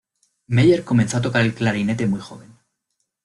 [0.47, 2.57] Meyer comenzó a tocar el clarinete muy joven.